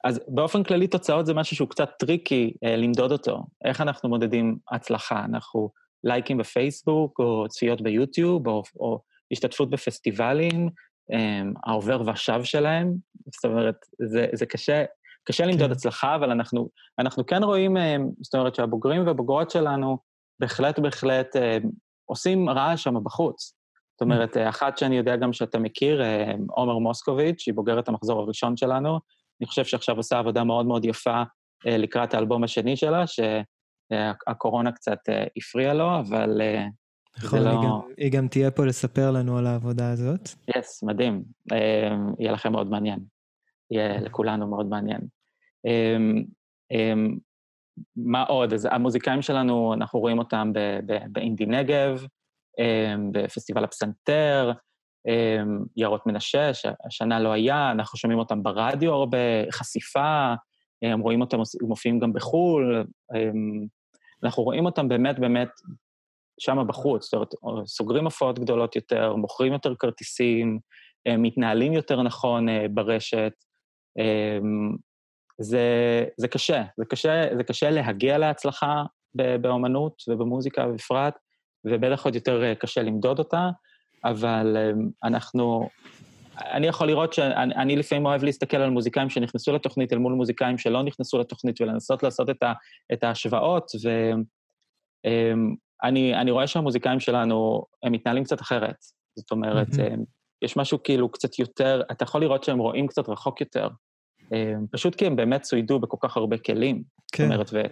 אז 0.04 0.20
באופן 0.28 0.62
כללי 0.62 0.86
תוצאות 0.86 1.26
זה 1.26 1.34
משהו 1.34 1.56
שהוא 1.56 1.68
קצת 1.68 1.90
tricky 1.98 2.52
אה, 2.64 2.76
למדוד 2.76 3.12
אותו. 3.12 3.42
איך 3.64 3.80
אנחנו 3.80 4.08
מודדים 4.08 4.58
הצלחה? 4.70 5.24
אנחנו 5.24 5.70
לייקים 6.06 6.38
בפייסבוק, 6.38 7.18
או 7.18 7.48
צפיות 7.48 7.80
ביוטיוב, 7.80 8.48
או, 8.48 8.62
או 8.80 9.00
השתתפות 9.32 9.70
בפסטיבלים, 9.70 10.68
אה, 11.12 11.42
העובר 11.66 12.02
ושב 12.06 12.44
שלהם. 12.44 12.94
זאת 13.34 13.44
אומרת, 13.44 13.74
זה, 14.06 14.26
זה 14.32 14.46
קשה, 14.46 14.84
קשה 15.24 15.46
למדוד 15.46 15.66
כן. 15.66 15.72
הצלחה, 15.72 16.14
אבל 16.14 16.30
אנחנו, 16.30 16.68
אנחנו 16.98 17.26
כן 17.26 17.42
רואים, 17.42 17.76
אה, 17.76 17.96
זאת 18.20 18.34
אומרת 18.34 18.54
שהבוגרים 18.54 19.06
והבוגרות 19.06 19.50
שלנו 19.50 19.98
בהחלט 20.40 20.78
בהחלט 20.78 21.36
אה, 21.36 21.58
עושים 22.04 22.50
רעש 22.50 22.82
שם 22.82 23.04
בחוץ. 23.04 23.54
זאת 23.94 24.00
אומרת, 24.00 24.36
אה, 24.36 24.48
אחת 24.48 24.78
שאני 24.78 24.96
יודע 24.96 25.16
גם 25.16 25.32
שאתה 25.32 25.58
מכיר, 25.58 26.02
עומר 26.48 26.78
מוסקוביץ', 26.78 27.40
שהיא 27.40 27.54
בוגרת 27.54 27.88
המחזור 27.88 28.20
הראשון 28.20 28.56
שלנו, 28.56 28.98
אני 29.40 29.46
חושב 29.46 29.64
שעכשיו 29.64 29.96
עושה 29.96 30.18
עבודה 30.18 30.44
מאוד 30.44 30.66
מאוד 30.66 30.84
יפה 30.84 31.22
אה, 31.66 31.76
לקראת 31.76 32.14
האלבום 32.14 32.44
השני 32.44 32.76
שלה, 32.76 33.04
שהקורונה 33.92 34.72
קצת 34.72 34.98
אה, 35.08 35.24
הפריעה 35.36 35.74
לו, 35.74 35.98
אבל 35.98 36.40
אה, 36.40 36.66
נכון, 37.24 37.38
לא- 37.42 37.48
היא 37.50 37.58
גם- 37.68 37.80
היא 37.96 38.12
גם 38.12 38.28
תהיה 38.28 38.50
פה 38.50 38.64
לספר 38.66 39.10
לנו 39.10 39.38
על 39.38 39.46
העבודה 39.46 39.90
הזאת. 39.90 40.28
יס, 40.56 40.82
מדהים. 40.82 41.22
אה, 41.52 41.96
יהיה 42.18 42.32
לכם 42.32 42.52
מאוד 42.52 42.70
מעניין. 42.70 42.98
יהיה 43.70 44.00
לכולנו 44.00 44.46
מאוד 44.48 44.66
מעניין. 44.66 45.00
אה, 45.66 45.96
אה, 46.72 46.92
מה 47.96 48.22
עוד? 48.22 48.52
אז 48.52 48.68
המוזיקאים 48.70 49.22
שלנו, 49.22 49.74
אנחנו 49.74 50.00
רואים 50.00 50.18
אותם 50.18 50.52
באינדי 51.08 51.46
נגב, 51.46 52.06
אה, 52.60 52.94
בפסטיבל 53.12 53.64
הפסנתר, 53.64 54.52
אה, 55.08 55.42
יערות 55.76 56.06
מנשה, 56.06 56.54
שהשנה 56.54 57.20
לא 57.20 57.32
היה, 57.32 57.70
אנחנו 57.70 57.98
שומעים 57.98 58.18
אותם 58.18 58.42
ברדיו 58.42 58.92
הרבה, 58.92 59.18
חשיפה, 59.50 60.34
אה, 60.84 60.94
רואים 61.00 61.20
אותם 61.20 61.38
מופיעים 61.62 61.98
גם 61.98 62.12
בחו"ל, 62.12 62.84
אה, 63.14 63.30
אנחנו 64.24 64.42
רואים 64.42 64.66
אותם 64.66 64.88
באמת 64.88 65.18
באמת 65.18 65.48
שם 66.40 66.58
בחוץ, 66.66 67.04
זאת 67.04 67.14
אומרת, 67.14 67.66
סוגרים 67.66 68.04
הופעות 68.04 68.38
גדולות 68.38 68.76
יותר, 68.76 69.16
מוכרים 69.16 69.52
יותר 69.52 69.74
כרטיסים, 69.74 70.58
אה, 71.06 71.16
מתנהלים 71.16 71.72
יותר 71.72 72.02
נכון 72.02 72.48
אה, 72.48 72.66
ברשת. 72.70 73.32
אה, 73.98 74.38
זה, 75.38 75.60
זה 76.16 76.28
קשה, 76.28 76.64
זה 76.76 76.84
קשה, 76.84 77.36
זה 77.36 77.44
קשה 77.44 77.70
להגיע 77.70 78.18
להצלחה 78.18 78.84
ב- 79.16 79.36
באומנות 79.36 80.02
ובמוזיקה 80.08 80.66
בפרט, 80.66 81.18
ובטח 81.64 82.04
עוד 82.04 82.14
יותר 82.14 82.44
אה, 82.44 82.54
קשה 82.54 82.82
למדוד 82.82 83.18
אותה, 83.18 83.50
אבל 84.04 84.56
אה, 84.56 84.70
אנחנו... 85.04 85.68
אני 86.40 86.66
יכול 86.66 86.86
לראות 86.86 87.12
שאני 87.12 87.54
אני 87.54 87.76
לפעמים 87.76 88.06
אוהב 88.06 88.24
להסתכל 88.24 88.56
על 88.56 88.70
מוזיקאים 88.70 89.10
שנכנסו 89.10 89.52
לתוכנית 89.52 89.92
אל 89.92 89.98
מול 89.98 90.12
מוזיקאים 90.12 90.58
שלא 90.58 90.82
נכנסו 90.82 91.18
לתוכנית 91.18 91.60
ולנסות 91.60 92.02
לעשות 92.02 92.30
את, 92.30 92.42
ה, 92.42 92.52
את 92.92 93.04
ההשוואות, 93.04 93.70
ואני 95.04 96.14
אני 96.14 96.30
רואה 96.30 96.46
שהמוזיקאים 96.46 97.00
שלנו, 97.00 97.64
הם 97.82 97.92
מתנהלים 97.92 98.24
קצת 98.24 98.40
אחרת. 98.40 98.76
זאת 99.18 99.30
אומרת. 99.30 99.66
הם- 99.78 100.04
יש 100.42 100.56
משהו 100.56 100.82
כאילו 100.82 101.08
קצת 101.08 101.38
יותר, 101.38 101.82
אתה 101.92 102.04
יכול 102.04 102.20
לראות 102.20 102.44
שהם 102.44 102.58
רואים 102.58 102.86
קצת 102.86 103.08
רחוק 103.08 103.40
יותר. 103.40 103.68
הם- 104.30 104.66
פשוט 104.70 104.94
כי 104.94 105.06
הם 105.06 105.16
באמת 105.16 105.42
צוידו 105.42 105.78
בכל 105.80 105.96
כך 106.00 106.16
הרבה 106.16 106.38
כלים. 106.38 106.76
זאת 106.76 107.10
כן, 107.12 107.24
אומרת, 107.24 107.50
ו, 107.52 107.62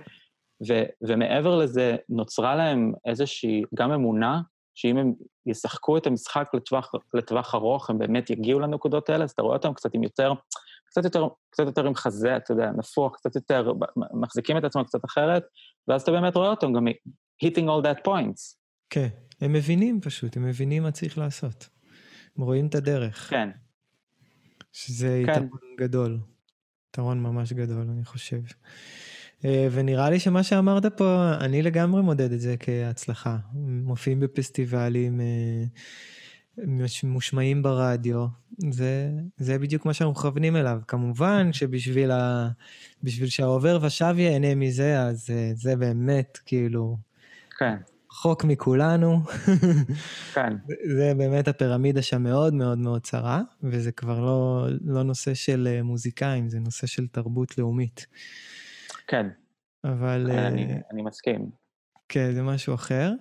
ו, 0.68 0.82
ומעבר 1.02 1.56
לזה, 1.58 1.96
נוצרה 2.08 2.54
להם 2.54 2.92
איזושהי 3.06 3.62
גם 3.74 3.92
אמונה, 3.92 4.40
שאם 4.74 4.96
הם 4.96 5.12
ישחקו 5.46 5.96
את 5.96 6.06
המשחק 6.06 6.50
לטווח, 6.54 6.92
לטווח 7.14 7.54
ארוך, 7.54 7.90
הם 7.90 7.98
באמת 7.98 8.30
יגיעו 8.30 8.60
לנקודות 8.60 9.10
האלה, 9.10 9.24
אז 9.24 9.30
אתה 9.30 9.42
רואה 9.42 9.56
אותם 9.56 9.74
קצת 9.74 9.94
עם 9.94 10.02
יותר, 10.02 10.32
קצת 10.86 11.04
יותר, 11.04 11.28
קצת 11.50 11.66
יותר 11.66 11.86
עם 11.86 11.94
חזה, 11.94 12.36
אתה 12.36 12.52
יודע, 12.52 12.70
נפוח, 12.76 13.16
קצת 13.16 13.34
יותר, 13.36 13.72
מחזיקים 14.14 14.56
את 14.58 14.64
עצמם 14.64 14.84
קצת 14.84 15.04
אחרת, 15.04 15.44
ואז 15.88 16.02
אתה 16.02 16.12
באמת 16.12 16.36
רואה 16.36 16.48
אותם 16.48 16.72
גם 16.72 16.86
hitting 17.44 17.66
all 17.66 17.84
that 17.84 18.08
points. 18.08 18.56
כן. 18.90 19.08
הם 19.40 19.52
מבינים 19.52 20.00
פשוט, 20.00 20.36
הם 20.36 20.44
מבינים 20.44 20.82
מה 20.82 20.90
צריך 20.90 21.18
לעשות. 21.18 21.68
הם 22.38 22.44
רואים 22.44 22.66
את 22.66 22.74
הדרך, 22.74 23.30
כן, 23.30 23.48
שזה 24.72 25.22
כן. 25.26 25.32
יתרון 25.32 25.76
גדול. 25.80 26.18
יתרון 26.88 27.22
ממש 27.22 27.52
גדול, 27.52 27.86
אני 27.90 28.04
חושב. 28.04 28.40
אה, 29.44 29.68
ונראה 29.72 30.10
לי 30.10 30.20
שמה 30.20 30.42
שאמרת 30.42 30.86
פה, 30.86 31.32
אני 31.40 31.62
לגמרי 31.62 32.02
מודד 32.02 32.32
את 32.32 32.40
זה 32.40 32.54
כהצלחה. 32.60 33.36
מופיעים 33.54 34.20
בפסטיבלים, 34.20 35.20
אה, 35.20 35.64
מושמעים 37.04 37.62
ברדיו, 37.62 38.26
זה, 38.70 39.10
זה 39.36 39.58
בדיוק 39.58 39.86
מה 39.86 39.94
שאנחנו 39.94 40.12
מכוונים 40.12 40.56
אליו. 40.56 40.80
כמובן 40.88 41.52
שבשביל 41.52 42.10
ה, 42.10 42.48
בשביל 43.02 43.28
שהעובר 43.28 43.78
ושב 43.82 44.14
ייהנה 44.18 44.54
מזה, 44.54 45.00
אז 45.00 45.30
אה, 45.30 45.50
זה 45.54 45.76
באמת 45.76 46.38
כאילו 46.46 46.96
כן, 47.58 47.76
רחוק 48.12 48.44
מכולנו. 48.44 49.20
כן, 50.34 50.56
זה 50.96 51.12
באמת 51.16 51.48
הפירמידה 51.48 52.02
שם 52.02 52.22
מאוד 52.22 52.54
מאוד 52.54 52.78
מאוד 52.78 53.02
צרה, 53.02 53.40
וזה 53.62 53.92
כבר 53.92 54.20
לא, 54.20 54.66
לא 54.84 55.02
נושא 55.02 55.34
של 55.34 55.80
מוזיקאים, 55.82 56.48
זה 56.48 56.60
נושא 56.60 56.86
של 56.86 57.06
תרבות 57.06 57.58
לאומית. 57.58 58.06
כן, 59.06 59.26
אבל 59.84 60.30
אה, 60.30 60.46
אני, 60.46 60.66
אני 60.92 61.02
מסכים. 61.02 61.50
כן, 62.08 62.32
זה 62.32 62.42
משהו 62.42 62.74
אחר. 62.74 63.12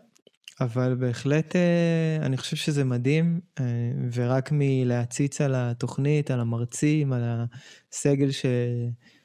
אבל 0.61 0.95
בהחלט 0.95 1.55
אה, 1.55 2.17
אני 2.25 2.37
חושב 2.37 2.55
שזה 2.55 2.83
מדהים, 2.83 3.39
אה, 3.59 3.65
ורק 4.13 4.49
מלהציץ 4.51 5.41
על 5.41 5.55
התוכנית, 5.55 6.31
על 6.31 6.39
המרצים, 6.39 7.13
על 7.13 7.21
הסגל 7.91 8.31
ש... 8.31 8.45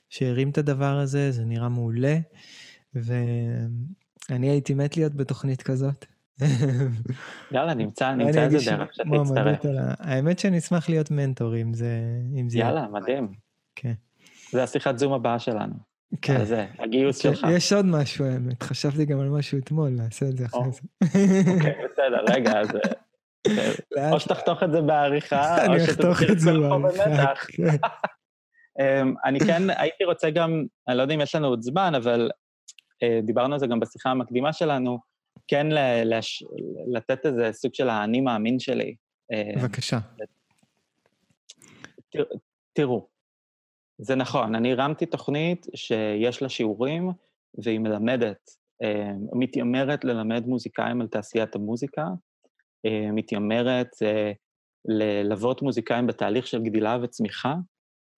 שהרים 0.09 0.51
את 0.51 0.59
הדבר 0.59 0.99
הזה, 0.99 1.31
זה 1.31 1.45
נראה 1.45 1.69
מעולה. 1.69 2.19
ואני 2.95 4.51
הייתי 4.51 4.75
מת 4.75 4.97
להיות 4.97 5.15
בתוכנית 5.15 5.63
כזאת. 5.63 6.05
יאללה, 7.53 7.75
נמצא, 7.75 8.15
נמצא 8.15 8.45
איזה 8.45 8.71
דרך 8.71 8.95
שתצטרף. 8.95 9.65
ה- 9.65 9.95
האמת 9.99 10.39
שאני 10.39 10.59
אשמח 10.59 10.89
להיות 10.89 11.11
מנטור 11.11 11.57
אם 11.57 11.75
זה... 11.75 12.01
אם 12.41 12.49
זה 12.49 12.59
יאללה, 12.59 12.89
מדהים. 12.89 13.33
כן. 13.77 13.93
זה 14.53 14.63
השיחת 14.63 14.99
זום 14.99 15.13
הבאה 15.13 15.39
שלנו. 15.39 15.88
כן. 16.23 16.45
זה, 16.45 16.67
הגיוס 16.79 17.19
ש- 17.19 17.23
שלך. 17.23 17.47
יש 17.51 17.73
עוד 17.73 17.87
משהו 17.87 18.25
האמת, 18.25 18.63
חשבתי 18.63 19.05
גם 19.05 19.21
על 19.21 19.29
משהו 19.29 19.59
אתמול, 19.59 19.89
נעשה 19.89 20.27
את 20.27 20.37
זה 20.37 20.47
אחרי. 20.47 20.61
זה. 20.73 20.81
אוקיי, 21.55 21.75
בסדר, 21.93 22.25
רגע, 22.35 22.61
אז... 22.61 22.69
אה, 23.99 24.11
או 24.13 24.21
שתחתוך 24.21 24.63
את 24.63 24.73
זה 24.73 24.81
בעריכה, 24.83 25.57
או 25.69 25.81
שתתחיל 25.81 26.33
את 26.33 26.41
זה. 26.41 26.51
במתח. 26.53 27.47
כן. 27.49 27.63
אמ, 28.81 29.15
אני 29.25 29.41
כן 29.41 29.63
הייתי 29.77 30.05
רוצה 30.05 30.31
גם, 30.31 30.65
אני 30.89 30.97
לא 30.97 31.03
יודע 31.03 31.15
אם 31.15 31.21
יש 31.21 31.35
לנו 31.35 31.49
עוד 31.49 31.63
זמן, 31.63 31.93
אבל 31.95 32.31
אה, 33.03 33.21
דיברנו 33.23 33.55
על 33.55 33.61
זה 33.61 33.67
גם 33.67 33.81
בשיחה 33.81 34.11
המקדימה 34.11 34.53
שלנו, 34.53 34.99
כן 35.49 35.67
לתת 36.93 37.27
איזה 37.27 37.51
סוג 37.53 37.75
של 37.75 37.89
האני 37.89 38.21
מאמין 38.21 38.59
שלי. 38.59 38.95
אה, 39.33 39.51
בבקשה. 39.57 39.99
תר- 42.13 42.25
תראו, 42.73 43.07
זה 43.99 44.15
נכון, 44.15 44.55
אני 44.55 44.73
הרמתי 44.73 45.07
תוכנית 45.07 45.67
שיש 45.75 46.43
לה 46.43 46.49
שיעורים, 46.49 47.11
והיא 47.65 47.79
מלמדת, 47.79 48.51
אה, 48.83 49.13
מתיימרת 49.33 50.05
ללמד 50.05 50.47
מוזיקאים 50.47 51.01
על 51.01 51.07
תעשיית 51.07 51.55
המוזיקה, 51.55 52.07
אה, 52.87 53.13
מתיימרת 53.13 53.89
אה, 54.03 54.33
ללוות 54.89 55.63
מוזיקאים 55.63 56.07
בתהליך 56.07 56.47
של 56.47 56.63
גדילה 56.63 56.99
וצמיחה, 57.03 57.55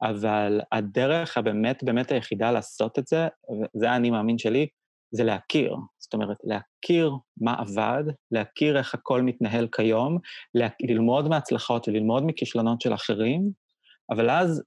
אבל 0.03 0.61
הדרך 0.73 1.39
הבאמת 1.39 1.85
באמת 1.85 2.13
היחידה 2.13 2.51
לעשות 2.51 2.99
את 2.99 3.07
זה, 3.07 3.29
וזה 3.77 3.91
האני 3.91 4.11
מאמין 4.11 4.39
שלי, 4.39 4.67
זה 5.15 5.25
להכיר. 5.25 5.77
זאת 5.99 6.15
אומרת, 6.15 6.37
להכיר 6.45 7.13
מה 7.41 7.55
עבד, 7.55 8.05
להכיר 8.31 8.79
איך 8.79 8.95
הכל 8.95 9.23
מתנהל 9.23 9.69
כיום, 9.73 10.19
ללמוד 10.81 11.29
מהצלחות 11.29 11.89
וללמוד 11.89 12.23
מכישלונות 12.27 12.81
של 12.81 12.95
אחרים, 12.95 13.51
אבל 14.11 14.31
אז 14.31 14.63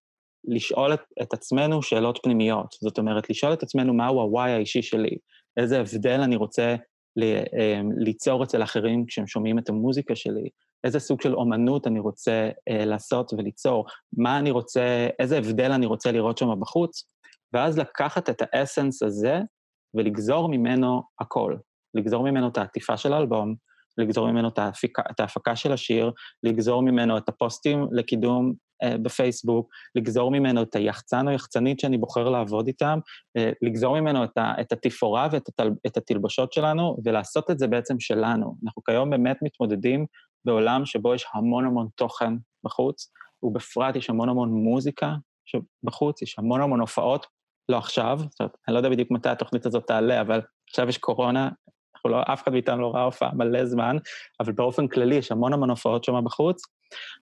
לשאול 0.47 0.93
את, 0.93 1.01
את 1.21 1.33
עצמנו 1.33 1.83
שאלות 1.83 2.19
פנימיות. 2.23 2.75
זאת 2.81 2.97
אומרת, 2.97 3.29
לשאול 3.29 3.53
את 3.53 3.63
עצמנו 3.63 3.93
מהו 3.93 4.21
ה-why 4.21 4.49
האישי 4.49 4.81
שלי, 4.81 5.17
איזה 5.57 5.79
הבדל 5.79 6.19
אני 6.21 6.35
רוצה 6.35 6.75
ל, 7.15 7.23
אמ, 7.23 7.89
ליצור 7.97 8.43
אצל 8.43 8.63
אחרים 8.63 9.05
כשהם 9.05 9.27
שומעים 9.27 9.59
את 9.59 9.69
המוזיקה 9.69 10.15
שלי, 10.15 10.49
איזה 10.83 10.99
סוג 10.99 11.21
של 11.21 11.35
אומנות 11.35 11.87
אני 11.87 11.99
רוצה 11.99 12.49
אה, 12.69 12.85
לעשות 12.85 13.33
וליצור, 13.33 13.85
מה 14.17 14.39
אני 14.39 14.51
רוצה, 14.51 15.07
איזה 15.19 15.37
הבדל 15.37 15.71
אני 15.71 15.85
רוצה 15.85 16.11
לראות 16.11 16.37
שם 16.37 16.59
בחוץ, 16.59 17.03
ואז 17.53 17.79
לקחת 17.79 18.29
את 18.29 18.41
האסנס 18.41 19.03
הזה 19.03 19.39
ולגזור 19.93 20.49
ממנו 20.49 21.01
הכל. 21.19 21.55
לגזור 21.93 22.23
ממנו 22.23 22.47
את 22.47 22.57
העטיפה 22.57 22.97
של 22.97 23.13
האלבום, 23.13 23.55
לגזור 23.97 24.31
ממנו 24.31 24.47
את 25.11 25.19
ההפקה, 25.19 25.55
של 25.55 25.73
השיר, 25.73 26.11
לגזור 26.43 26.81
ממנו 26.81 27.17
את 27.17 27.29
הפוסטים 27.29 27.87
לקידום 27.91 28.53
בפייסבוק, 29.01 29.69
לגזור 29.95 30.31
ממנו 30.31 30.61
את 30.61 30.75
היחצן 30.75 31.27
או 31.27 31.33
יחצנית 31.33 31.79
שאני 31.79 31.97
בוחר 31.97 32.29
לעבוד 32.29 32.67
איתם, 32.67 32.99
אה, 33.37 33.51
לגזור 33.61 33.99
ממנו 33.99 34.23
את, 34.23 34.37
ה, 34.37 34.53
את 34.61 34.71
התפאורה 34.71 35.27
ואת 35.31 35.47
התל, 35.47 35.69
את 35.87 35.97
התלבשות 35.97 36.53
שלנו, 36.53 36.97
ולעשות 37.05 37.51
את 37.51 37.59
זה 37.59 37.67
בעצם 37.67 37.99
שלנו. 37.99 38.55
אנחנו 38.65 38.83
כיום 38.83 39.09
באמת 39.09 39.37
מתמודדים 39.41 40.05
בעולם 40.45 40.85
שבו 40.85 41.15
יש 41.15 41.25
המון 41.33 41.65
המון 41.65 41.87
תוכן 41.95 42.33
בחוץ, 42.63 43.11
ובפרט 43.43 43.95
יש 43.95 44.09
המון 44.09 44.29
המון 44.29 44.49
מוזיקה 44.49 45.13
בחוץ, 45.83 46.21
יש 46.21 46.39
המון 46.39 46.61
המון 46.61 46.79
הופעות, 46.79 47.27
לא 47.69 47.77
עכשיו, 47.77 48.19
זאת 48.29 48.39
אומרת, 48.39 48.57
אני 48.67 48.73
לא 48.73 48.79
יודע 48.79 48.89
בדיוק 48.89 49.11
מתי 49.11 49.29
התוכנית 49.29 49.65
הזאת 49.65 49.87
תעלה, 49.87 50.21
אבל 50.21 50.41
עכשיו 50.69 50.89
יש 50.89 50.97
קורונה, 50.97 51.49
אנחנו 51.95 52.09
לא, 52.09 52.21
אף 52.33 52.43
אחד 52.43 52.51
מאיתנו 52.51 52.81
לא 52.81 52.91
ראה 52.95 53.03
הופעה 53.03 53.29
מלא 53.33 53.65
זמן, 53.65 53.97
אבל 54.39 54.51
באופן 54.51 54.87
כללי 54.87 55.15
יש 55.15 55.31
המון 55.31 55.53
המון 55.53 55.69
הופעות 55.69 56.03
שם 56.03 56.23
בחוץ, 56.23 56.61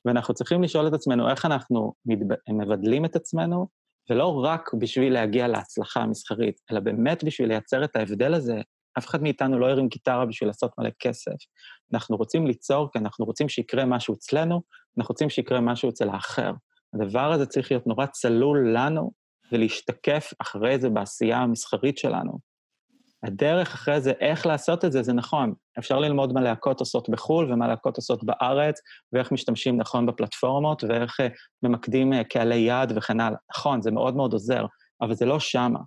ואנחנו 0.05 0.33
צריכים 0.33 0.63
לשאול 0.63 0.87
את 0.87 0.93
עצמנו 0.93 1.29
איך 1.29 1.45
אנחנו. 1.45 1.93
מבדלים 2.49 3.05
את 3.05 3.15
עצמנו, 3.15 3.67
ולא 4.09 4.43
רק 4.43 4.73
בשביל 4.79 5.13
להגיע 5.13 5.47
להצלחה 5.47 6.01
המסחרית, 6.01 6.61
אלא 6.71 6.79
באמת 6.79 7.23
בשביל 7.23 7.47
לייצר 7.47 7.83
את 7.83 7.95
ההבדל 7.95 8.33
הזה. 8.33 8.61
אף 8.97 9.07
אחד 9.07 9.23
מאיתנו 9.23 9.59
לא 9.59 9.69
הרים 9.69 9.87
גיטרה 9.87 10.25
בשביל 10.25 10.49
לעשות 10.49 10.71
מלא 10.77 10.89
כסף. 10.99 11.35
אנחנו 11.93 12.17
רוצים 12.17 12.47
ליצור 12.47 12.89
כי 12.91 12.99
אנחנו 12.99 13.25
רוצים 13.25 13.49
שיקרה 13.49 13.85
משהו 13.85 14.13
אצלנו, 14.13 14.61
אנחנו 14.97 15.13
רוצים 15.13 15.29
שיקרה 15.29 15.61
משהו 15.61 15.89
אצל 15.89 16.09
האחר. 16.09 16.51
הדבר 16.93 17.31
הזה 17.31 17.45
צריך 17.45 17.71
להיות 17.71 17.87
נורא 17.87 18.05
צלול 18.05 18.73
לנו 18.73 19.11
ולהשתקף 19.51 20.33
אחרי 20.39 20.79
זה 20.79 20.89
בעשייה 20.89 21.37
המסחרית 21.37 21.97
שלנו. 21.97 22.50
הדרך 23.23 23.73
אחרי 23.73 24.01
זה, 24.01 24.11
איך 24.11 24.45
לעשות 24.45 24.85
את 24.85 24.91
זה, 24.91 25.03
זה 25.03 25.13
נכון. 25.13 25.53
אפשר 25.79 25.99
ללמוד 25.99 26.33
מה 26.33 26.41
להקות 26.41 26.79
עושות 26.79 27.09
בחו"ל 27.09 27.53
ומה 27.53 27.67
להקות 27.67 27.97
עושות 27.97 28.23
בארץ, 28.23 28.79
ואיך 29.13 29.31
משתמשים 29.31 29.77
נכון 29.77 30.05
בפלטפורמות, 30.05 30.83
ואיך 30.83 31.19
אה, 31.19 31.27
ממקדים 31.63 32.13
אה, 32.13 32.23
קהלי 32.23 32.55
יעד 32.55 32.93
וכן 32.95 33.19
הלאה. 33.19 33.37
נכון, 33.57 33.81
זה 33.81 33.91
מאוד 33.91 34.15
מאוד 34.15 34.33
עוזר, 34.33 34.65
אבל 35.01 35.13
זה 35.13 35.25
לא 35.25 35.39
שמה. 35.39 35.79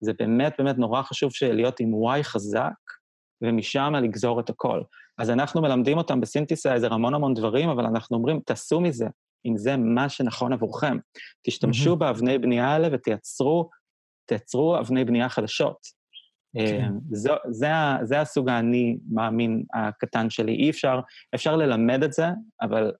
זה 0.00 0.12
באמת 0.18 0.54
באמת 0.58 0.78
נורא 0.78 1.02
חשוב 1.02 1.30
להיות 1.42 1.80
עם 1.80 1.94
וואי 1.94 2.24
חזק, 2.24 2.72
ומשם 3.42 3.92
לגזור 4.02 4.40
את 4.40 4.50
הכל. 4.50 4.82
אז 5.18 5.30
אנחנו 5.30 5.62
מלמדים 5.62 5.98
אותם 5.98 6.20
בסינתסייזר 6.20 6.94
המון 6.94 7.14
המון 7.14 7.34
דברים, 7.34 7.68
אבל 7.68 7.86
אנחנו 7.86 8.16
אומרים, 8.16 8.40
תעשו 8.46 8.80
מזה, 8.80 9.06
אם 9.46 9.56
זה 9.56 9.76
מה 9.76 10.08
שנכון 10.08 10.52
עבורכם. 10.52 10.98
תשתמשו 11.46 11.92
mm-hmm. 11.92 11.96
באבני 11.96 12.38
בנייה 12.38 12.68
האלה 12.68 12.88
ותייצרו, 12.92 13.70
תייצרו 14.28 14.78
אבני 14.78 15.04
בנייה 15.04 15.28
חדשות. 15.28 15.76
כן. 16.56 16.82
אה, 16.82 16.88
זה, 17.10 17.30
זה, 17.50 17.68
זה 18.02 18.20
הסוג 18.20 18.48
האני 18.48 18.98
מאמין 19.12 19.62
הקטן 19.74 20.30
שלי. 20.30 20.52
אי 20.52 20.70
אפשר, 20.70 21.00
אפשר 21.34 21.56
ללמד 21.56 22.02
את 22.02 22.12
זה, 22.12 22.26
אבל, 22.62 22.92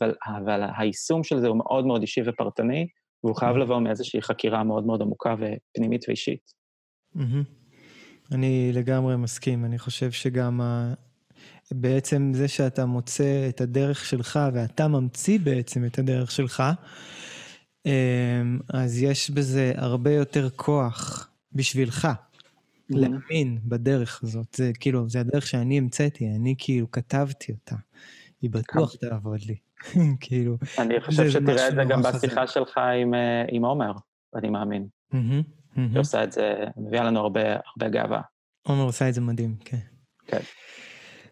אבל, 0.00 0.14
אבל 0.26 0.62
היישום 0.76 1.24
של 1.24 1.40
זה 1.40 1.48
הוא 1.48 1.56
מאוד 1.56 1.86
מאוד 1.86 2.00
אישי 2.00 2.20
ופרטני, 2.26 2.86
והוא 3.24 3.36
חייב 3.36 3.56
לבוא 3.56 3.78
מאיזושהי 3.78 4.22
חקירה 4.22 4.64
מאוד 4.64 4.86
מאוד 4.86 5.02
עמוקה 5.02 5.34
ופנימית 5.34 6.04
ואישית. 6.08 6.52
אני 8.32 8.70
לגמרי 8.74 9.16
מסכים, 9.16 9.64
אני 9.64 9.78
חושב 9.78 10.10
שגם 10.10 10.60
ה... 10.60 10.94
בעצם 11.72 12.32
זה 12.34 12.48
שאתה 12.48 12.86
מוצא 12.86 13.48
את 13.48 13.60
הדרך 13.60 14.04
שלך 14.04 14.38
ואתה 14.52 14.88
ממציא 14.88 15.38
בעצם 15.38 15.84
את 15.84 15.98
הדרך 15.98 16.30
שלך, 16.30 16.62
אה, 17.86 18.42
אז 18.68 19.02
יש 19.02 19.30
בזה 19.30 19.72
הרבה 19.76 20.12
יותר 20.12 20.48
כוח 20.50 21.30
בשבילך. 21.52 22.08
להאמין 22.90 23.58
בדרך 23.64 24.22
הזאת. 24.22 24.54
זה 24.54 24.70
כאילו, 24.80 25.08
זה 25.08 25.20
הדרך 25.20 25.46
שאני 25.46 25.78
המצאתי, 25.78 26.28
אני 26.36 26.54
כאילו 26.58 26.90
כתבתי 26.90 27.52
אותה. 27.52 27.76
היא 28.42 28.50
בטוח. 28.50 28.94
תעבוד 28.94 29.40
לי. 29.40 29.56
כאילו... 30.20 30.56
אני 30.78 31.00
חושב 31.00 31.30
שתראה 31.30 31.68
את 31.68 31.74
זה 31.74 31.84
גם 31.88 32.02
בשיחה 32.02 32.46
שלך 32.46 32.78
עם, 33.02 33.14
אה, 33.14 33.44
עם 33.48 33.64
עומר, 33.64 33.92
אני 34.36 34.48
מאמין. 34.50 34.86
היא 35.76 35.98
עושה 35.98 36.24
את 36.24 36.32
זה, 36.32 36.54
מביאה 36.76 37.04
לנו 37.04 37.20
הרבה, 37.20 37.40
הרבה 37.52 37.88
גאווה. 37.88 38.20
עומר 38.62 38.82
עושה 38.82 39.08
את 39.08 39.14
זה 39.14 39.20
מדהים, 39.20 39.56
כן. 39.64 39.78
כן. 40.26 40.40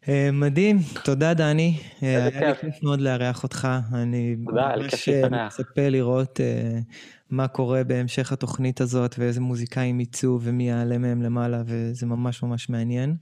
Uh, 0.02 0.32
מדהים, 0.32 0.78
תודה 1.04 1.34
דני. 1.34 1.78
Uh, 1.78 2.04
היה 2.04 2.26
לי 2.28 2.54
כיף 2.60 2.82
מאוד 2.82 3.00
לארח 3.00 3.42
אותך. 3.42 3.68
אני 3.94 4.36
ממש 4.38 5.08
מצפה 5.30 5.88
לראות 5.88 6.40
uh, 6.40 6.92
מה 7.30 7.48
קורה 7.48 7.84
בהמשך 7.84 8.32
התוכנית 8.32 8.80
הזאת, 8.80 9.14
ואיזה 9.18 9.40
מוזיקאים 9.40 10.00
יצאו 10.00 10.38
ומי 10.40 10.68
יעלה 10.68 10.98
מהם 10.98 11.22
למעלה, 11.22 11.62
וזה 11.66 12.06
ממש 12.06 12.42
ממש 12.42 12.68
מעניין. 12.68 13.16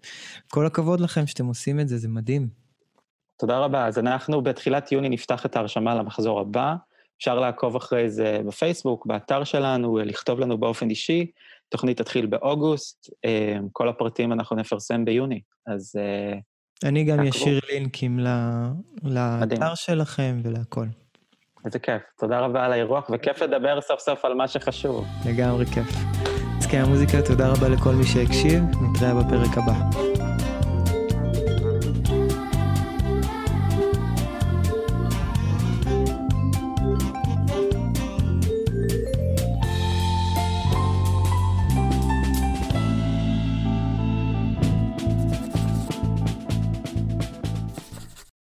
כל 0.50 0.66
הכבוד 0.66 1.00
לכם 1.00 1.26
שאתם 1.26 1.46
עושים 1.46 1.80
את 1.80 1.88
זה, 1.88 1.98
זה 1.98 2.08
מדהים. 2.08 2.48
תודה 3.38 3.58
רבה. 3.58 3.86
אז 3.86 3.98
אנחנו 3.98 4.42
בתחילת 4.42 4.92
יוני 4.92 5.08
נפתח 5.08 5.46
את 5.46 5.56
ההרשמה 5.56 5.94
למחזור 5.94 6.40
הבא. 6.40 6.74
אפשר 7.18 7.38
לעקוב 7.38 7.76
אחרי 7.76 8.10
זה 8.10 8.40
בפייסבוק, 8.46 9.06
באתר 9.06 9.44
שלנו, 9.44 9.98
לכתוב 9.98 10.40
לנו 10.40 10.58
באופן 10.58 10.90
אישי. 10.90 11.30
תוכנית 11.68 11.98
תתחיל 11.98 12.26
באוגוסט, 12.26 13.10
אה, 13.24 13.56
כל 13.72 13.88
הפרטים 13.88 14.32
אנחנו 14.32 14.56
נפרסם 14.56 15.04
ביוני, 15.04 15.40
אז... 15.66 15.92
אה, 15.98 16.38
אני 16.84 17.04
גם 17.04 17.20
אשאיר 17.20 17.60
לינקים 17.72 18.18
לאתר 19.02 19.74
שלכם 19.74 20.40
ולהכל. 20.42 20.86
איזה 21.66 21.78
כיף. 21.78 22.02
תודה 22.18 22.40
רבה 22.40 22.64
על 22.64 22.72
האירוח, 22.72 23.10
וכיף 23.12 23.42
לדבר 23.42 23.80
סוף 23.80 24.00
סוף 24.00 24.24
על 24.24 24.34
מה 24.34 24.48
שחשוב. 24.48 25.04
לגמרי 25.26 25.66
כיף. 25.66 25.96
עסקי 26.58 26.76
המוזיקה, 26.76 27.22
תודה 27.22 27.48
רבה 27.48 27.68
לכל 27.68 27.92
מי 27.92 28.04
שהקשיב, 28.04 28.62
נתראה 28.82 29.14
בפרק 29.14 29.58
הבא. 29.58 30.15